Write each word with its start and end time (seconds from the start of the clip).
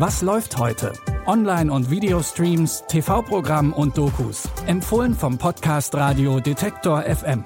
Was 0.00 0.22
läuft 0.22 0.56
heute? 0.56 0.94
Online- 1.26 1.70
und 1.70 1.90
Videostreams, 1.90 2.84
TV-Programm 2.88 3.74
und 3.74 3.98
Dokus. 3.98 4.48
Empfohlen 4.66 5.12
vom 5.12 5.36
Podcast 5.36 5.94
Radio 5.94 6.40
Detektor 6.40 7.02
FM. 7.02 7.44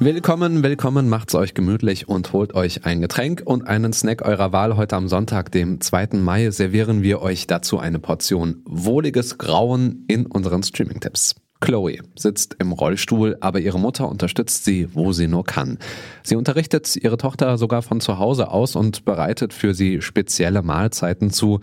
Willkommen, 0.00 0.64
willkommen, 0.64 1.08
macht's 1.08 1.36
euch 1.36 1.54
gemütlich 1.54 2.08
und 2.08 2.32
holt 2.32 2.54
euch 2.54 2.84
ein 2.86 3.00
Getränk 3.00 3.42
und 3.44 3.68
einen 3.68 3.92
Snack 3.92 4.22
eurer 4.22 4.52
Wahl. 4.52 4.76
Heute 4.76 4.96
am 4.96 5.06
Sonntag, 5.06 5.52
dem 5.52 5.80
2. 5.80 6.08
Mai, 6.14 6.50
servieren 6.50 7.04
wir 7.04 7.22
euch 7.22 7.46
dazu 7.46 7.78
eine 7.78 8.00
Portion 8.00 8.62
wohliges 8.64 9.38
Grauen 9.38 10.04
in 10.08 10.26
unseren 10.26 10.64
Streaming-Tipps. 10.64 11.36
Chloe 11.62 11.98
sitzt 12.16 12.56
im 12.58 12.72
Rollstuhl, 12.72 13.36
aber 13.40 13.60
ihre 13.60 13.78
Mutter 13.78 14.08
unterstützt 14.08 14.64
sie, 14.64 14.88
wo 14.92 15.12
sie 15.12 15.28
nur 15.28 15.44
kann. 15.44 15.78
Sie 16.24 16.34
unterrichtet 16.34 16.96
ihre 16.96 17.16
Tochter 17.16 17.56
sogar 17.56 17.82
von 17.82 18.00
zu 18.00 18.18
Hause 18.18 18.50
aus 18.50 18.74
und 18.74 19.04
bereitet 19.04 19.54
für 19.54 19.72
sie 19.72 20.02
spezielle 20.02 20.62
Mahlzeiten 20.62 21.30
zu, 21.30 21.60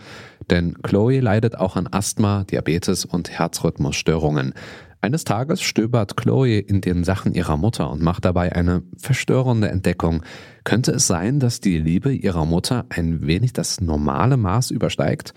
denn 0.48 0.78
Chloe 0.82 1.20
leidet 1.20 1.56
auch 1.56 1.76
an 1.76 1.86
Asthma, 1.90 2.44
Diabetes 2.44 3.04
und 3.04 3.30
Herzrhythmusstörungen. 3.30 4.54
Eines 5.02 5.24
Tages 5.24 5.60
stöbert 5.60 6.16
Chloe 6.16 6.58
in 6.58 6.80
den 6.80 7.04
Sachen 7.04 7.34
ihrer 7.34 7.58
Mutter 7.58 7.90
und 7.90 8.00
macht 8.00 8.24
dabei 8.24 8.54
eine 8.54 8.82
verstörende 8.96 9.68
Entdeckung. 9.68 10.22
Könnte 10.64 10.92
es 10.92 11.06
sein, 11.06 11.40
dass 11.40 11.60
die 11.60 11.78
Liebe 11.78 12.12
ihrer 12.12 12.46
Mutter 12.46 12.86
ein 12.88 13.26
wenig 13.26 13.52
das 13.52 13.82
normale 13.82 14.38
Maß 14.38 14.70
übersteigt? 14.70 15.34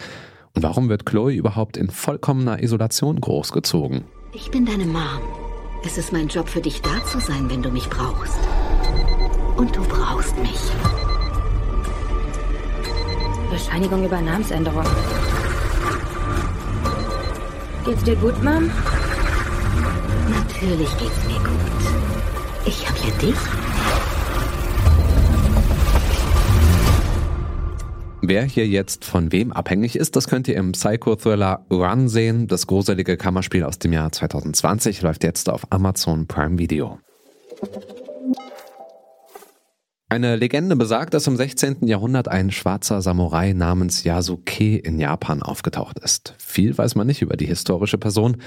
Und 0.55 0.63
warum 0.63 0.87
wird 0.87 1.05
Chloe 1.05 1.33
überhaupt 1.33 1.75
in 1.75 1.89
vollkommener 1.89 2.63
Isolation 2.63 3.19
großgezogen? 3.19 4.05
Ich 4.35 4.49
bin 4.49 4.65
deine 4.65 4.87
Mom. 4.87 5.21
Es 5.85 5.99
ist 5.99 6.11
mein 6.11 6.27
Job 6.27 6.49
für 6.49 6.59
dich 6.59 6.81
da 6.81 7.05
zu 7.05 7.19
sein, 7.19 7.51
wenn 7.51 7.61
du 7.61 7.69
mich 7.69 7.87
brauchst. 7.87 8.39
Und 9.55 9.75
du 9.75 9.83
brauchst 9.83 10.35
mich. 10.39 10.59
Bescheinigung 13.51 14.03
über 14.03 14.19
Namensänderung. 14.19 14.87
Geht's 17.85 18.03
dir 18.03 18.15
gut, 18.15 18.43
Mom? 18.43 18.71
Natürlich 20.29 20.97
geht's 20.97 21.23
mir 21.27 21.37
gut. 21.37 22.65
Ich 22.65 22.89
hab 22.89 22.97
ja 23.05 23.11
dich. 23.21 23.72
Wer 28.25 28.43
hier 28.43 28.65
jetzt 28.65 29.03
von 29.03 29.33
wem 29.33 29.51
abhängig 29.51 29.97
ist, 29.97 30.15
das 30.15 30.29
könnt 30.29 30.47
ihr 30.47 30.55
im 30.55 30.71
Psycho-Thriller 30.71 31.65
Run 31.69 32.07
sehen. 32.07 32.47
Das 32.47 32.67
gruselige 32.67 33.17
Kammerspiel 33.17 33.65
aus 33.65 33.79
dem 33.79 33.91
Jahr 33.91 34.13
2020 34.13 35.01
läuft 35.01 35.25
jetzt 35.25 35.49
auf 35.49 35.69
Amazon 35.71 36.25
Prime 36.25 36.57
Video. 36.57 36.99
Eine 40.13 40.35
Legende 40.35 40.75
besagt, 40.75 41.15
dass 41.15 41.25
im 41.25 41.35
16. 41.35 41.87
Jahrhundert 41.87 42.27
ein 42.27 42.51
schwarzer 42.51 43.01
Samurai 43.01 43.53
namens 43.53 44.03
Yasuke 44.03 44.77
in 44.77 44.99
Japan 44.99 45.41
aufgetaucht 45.41 45.97
ist. 45.97 46.35
Viel 46.37 46.77
weiß 46.77 46.93
man 46.93 47.07
nicht 47.07 47.23
über 47.23 47.35
die 47.35 47.47
historische 47.47 47.97
Person. 47.97 48.37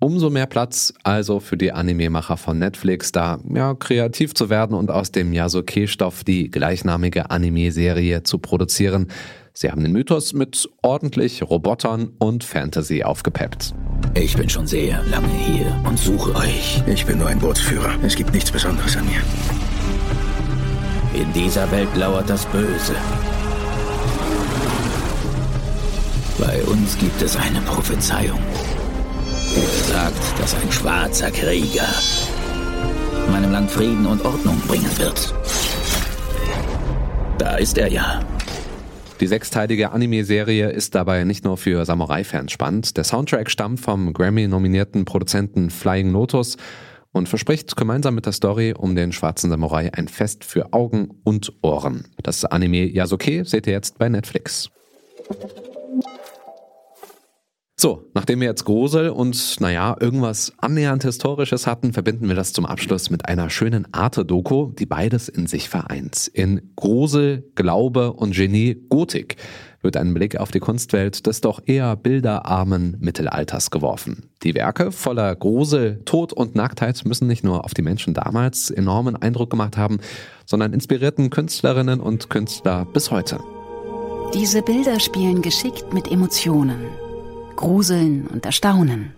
Umso 0.00 0.30
mehr 0.30 0.46
Platz 0.46 0.92
also 1.04 1.38
für 1.38 1.56
die 1.56 1.70
Anime-Macher 1.70 2.36
von 2.36 2.58
Netflix, 2.58 3.12
da 3.12 3.38
ja, 3.54 3.74
kreativ 3.74 4.34
zu 4.34 4.50
werden 4.50 4.74
und 4.74 4.90
aus 4.90 5.12
dem 5.12 5.32
Yasuke-Stoff 5.32 6.24
die 6.24 6.50
gleichnamige 6.50 7.30
Anime-Serie 7.30 8.24
zu 8.24 8.38
produzieren. 8.38 9.06
Sie 9.52 9.70
haben 9.70 9.84
den 9.84 9.92
Mythos 9.92 10.32
mit 10.32 10.68
ordentlich 10.82 11.48
Robotern 11.48 12.10
und 12.18 12.42
Fantasy 12.42 13.04
aufgepeppt. 13.04 13.76
Ich 14.14 14.36
bin 14.36 14.48
schon 14.48 14.66
sehr 14.66 15.00
lange 15.04 15.28
hier 15.28 15.84
und 15.88 16.00
suche 16.00 16.34
euch. 16.34 16.82
Ich 16.88 17.06
bin 17.06 17.18
nur 17.18 17.28
ein 17.28 17.38
Bootsführer. 17.38 17.92
Es 18.02 18.16
gibt 18.16 18.34
nichts 18.34 18.50
Besonderes 18.50 18.96
an 18.96 19.04
mir. 19.04 19.22
In 21.14 21.32
dieser 21.32 21.70
Welt 21.70 21.94
lauert 21.94 22.28
das 22.30 22.46
Böse. 22.46 22.94
Bei 26.38 26.62
uns 26.64 26.96
gibt 26.98 27.20
es 27.20 27.36
eine 27.36 27.60
Prophezeiung. 27.60 28.40
Die 29.54 29.92
sagt, 29.92 30.40
dass 30.40 30.54
ein 30.54 30.72
schwarzer 30.72 31.30
Krieger 31.30 31.88
meinem 33.30 33.52
Land 33.52 33.70
Frieden 33.70 34.06
und 34.06 34.24
Ordnung 34.24 34.60
bringen 34.66 34.90
wird. 34.98 35.34
Da 37.38 37.56
ist 37.56 37.78
er 37.78 37.88
ja. 37.88 38.20
Die 39.20 39.26
sechsteilige 39.26 39.92
Anime-Serie 39.92 40.70
ist 40.70 40.94
dabei 40.94 41.24
nicht 41.24 41.44
nur 41.44 41.56
für 41.56 41.84
Samurai-Fans 41.84 42.52
spannend. 42.52 42.96
Der 42.96 43.04
Soundtrack 43.04 43.50
stammt 43.50 43.80
vom 43.80 44.12
Grammy-nominierten 44.12 45.04
Produzenten 45.04 45.70
Flying 45.70 46.10
Lotus 46.10 46.56
und 47.12 47.28
verspricht 47.28 47.76
gemeinsam 47.76 48.14
mit 48.14 48.26
der 48.26 48.32
Story 48.32 48.74
um 48.76 48.96
den 48.96 49.12
schwarzen 49.12 49.50
Samurai 49.50 49.92
ein 49.92 50.08
Fest 50.08 50.44
für 50.44 50.72
Augen 50.72 51.20
und 51.24 51.52
Ohren. 51.62 52.08
Das 52.22 52.44
Anime 52.44 52.90
Yasuke 52.90 53.44
seht 53.44 53.66
ihr 53.66 53.74
jetzt 53.74 53.98
bei 53.98 54.08
Netflix. 54.08 54.70
So, 57.82 58.04
nachdem 58.14 58.40
wir 58.40 58.46
jetzt 58.46 58.64
Grusel 58.64 59.10
und 59.10 59.60
naja, 59.60 59.96
irgendwas 59.98 60.52
annähernd 60.58 61.02
Historisches 61.02 61.66
hatten, 61.66 61.92
verbinden 61.92 62.28
wir 62.28 62.36
das 62.36 62.52
zum 62.52 62.64
Abschluss 62.64 63.10
mit 63.10 63.28
einer 63.28 63.50
schönen 63.50 63.92
Arte-Doku, 63.92 64.70
die 64.70 64.86
beides 64.86 65.28
in 65.28 65.48
sich 65.48 65.68
vereint. 65.68 66.28
In 66.32 66.72
Grusel, 66.76 67.50
Glaube 67.56 68.12
und 68.12 68.36
Genie 68.36 68.76
Gotik 68.88 69.36
wird 69.82 69.96
ein 69.96 70.14
Blick 70.14 70.36
auf 70.36 70.50
die 70.50 70.60
Kunstwelt 70.60 71.26
des 71.26 71.40
doch 71.40 71.60
eher 71.66 71.96
bilderarmen 71.96 72.96
Mittelalters 73.00 73.70
geworfen. 73.70 74.30
Die 74.42 74.54
Werke 74.54 74.92
voller 74.92 75.34
Grusel, 75.36 76.00
Tod 76.04 76.32
und 76.32 76.54
Nacktheit 76.54 77.04
müssen 77.04 77.26
nicht 77.26 77.44
nur 77.44 77.64
auf 77.64 77.74
die 77.74 77.82
Menschen 77.82 78.14
damals 78.14 78.70
enormen 78.70 79.16
Eindruck 79.16 79.50
gemacht 79.50 79.76
haben, 79.76 79.98
sondern 80.46 80.72
inspirierten 80.72 81.30
Künstlerinnen 81.30 82.00
und 82.00 82.30
Künstler 82.30 82.86
bis 82.92 83.10
heute. 83.10 83.40
Diese 84.34 84.62
Bilder 84.62 84.98
spielen 84.98 85.42
geschickt 85.42 85.92
mit 85.92 86.10
Emotionen, 86.10 86.86
Gruseln 87.56 88.26
und 88.28 88.46
Erstaunen. 88.46 89.12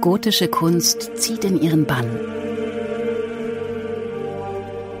Gotische 0.00 0.48
Kunst 0.48 1.12
zieht 1.16 1.44
in 1.44 1.60
ihren 1.60 1.86
Bann. 1.86 2.06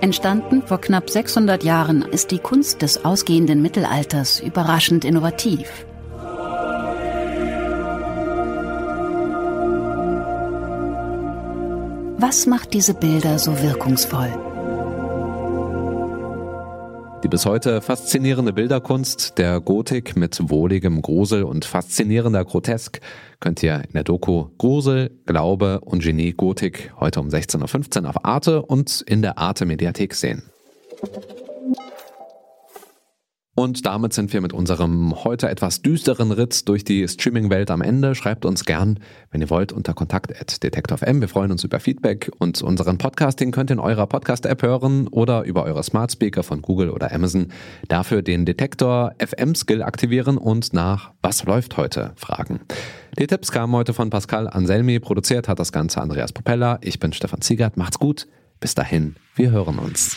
Entstanden 0.04 0.60
vor 0.60 0.82
knapp 0.82 1.08
600 1.08 1.64
Jahren 1.64 2.02
ist 2.02 2.30
die 2.30 2.38
Kunst 2.38 2.82
des 2.82 3.06
ausgehenden 3.06 3.62
Mittelalters 3.62 4.38
überraschend 4.38 5.02
innovativ. 5.02 5.86
Was 12.18 12.44
macht 12.44 12.74
diese 12.74 12.92
Bilder 12.92 13.38
so 13.38 13.62
wirkungsvoll? 13.62 14.53
Bis 17.34 17.46
heute 17.46 17.80
faszinierende 17.80 18.52
Bilderkunst 18.52 19.38
der 19.38 19.60
Gotik 19.60 20.14
mit 20.14 20.38
wohligem 20.50 21.02
Grusel 21.02 21.42
und 21.42 21.64
faszinierender 21.64 22.44
Grotesk 22.44 23.00
könnt 23.40 23.60
ihr 23.60 23.82
in 23.84 23.92
der 23.92 24.04
Doku 24.04 24.50
Grusel, 24.56 25.10
Glaube 25.26 25.80
und 25.80 26.04
Genie 26.04 26.30
Gotik 26.30 26.92
heute 27.00 27.18
um 27.18 27.30
16.15 27.30 28.02
Uhr 28.02 28.10
auf 28.10 28.24
Arte 28.24 28.62
und 28.62 29.00
in 29.00 29.20
der 29.20 29.36
Arte 29.38 29.66
Mediathek 29.66 30.14
sehen. 30.14 30.44
Und 33.56 33.86
damit 33.86 34.12
sind 34.12 34.32
wir 34.32 34.40
mit 34.40 34.52
unserem 34.52 35.24
heute 35.24 35.48
etwas 35.48 35.80
düsteren 35.80 36.32
Ritt 36.32 36.68
durch 36.68 36.82
die 36.82 37.06
Streaming-Welt 37.06 37.70
am 37.70 37.82
Ende. 37.82 38.16
Schreibt 38.16 38.44
uns 38.44 38.64
gern, 38.64 38.98
wenn 39.30 39.40
ihr 39.40 39.50
wollt, 39.50 39.70
unter 39.70 39.94
kontakt.detektor.fm. 39.94 41.20
Wir 41.20 41.28
freuen 41.28 41.52
uns 41.52 41.62
über 41.62 41.78
Feedback 41.78 42.32
und 42.38 42.60
unseren 42.62 42.98
Podcasting 42.98 43.52
könnt 43.52 43.70
ihr 43.70 43.74
in 43.74 43.80
eurer 43.80 44.08
Podcast-App 44.08 44.62
hören 44.62 45.06
oder 45.06 45.44
über 45.44 45.62
eure 45.62 45.84
Smart 45.84 46.10
Speaker 46.10 46.42
von 46.42 46.62
Google 46.62 46.90
oder 46.90 47.12
Amazon. 47.12 47.52
Dafür 47.86 48.22
den 48.22 48.44
Detektor 48.44 49.12
FM-Skill 49.18 49.82
aktivieren 49.82 50.36
und 50.36 50.72
nach 50.72 51.12
Was 51.22 51.44
läuft 51.44 51.76
heute 51.76 52.12
fragen. 52.16 52.60
Die 53.20 53.26
Tipps 53.28 53.52
kamen 53.52 53.72
heute 53.72 53.94
von 53.94 54.10
Pascal 54.10 54.48
Anselmi. 54.48 54.98
Produziert 54.98 55.46
hat 55.46 55.60
das 55.60 55.70
Ganze 55.70 56.00
Andreas 56.00 56.32
Propeller. 56.32 56.80
Ich 56.82 56.98
bin 56.98 57.12
Stefan 57.12 57.40
Ziegert. 57.40 57.76
Macht's 57.76 58.00
gut. 58.00 58.26
Bis 58.58 58.74
dahin. 58.74 59.14
Wir 59.36 59.52
hören 59.52 59.78
uns. 59.78 60.16